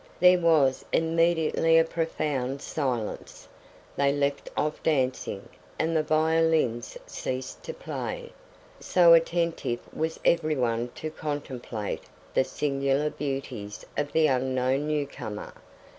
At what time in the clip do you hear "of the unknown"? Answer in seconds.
13.95-14.87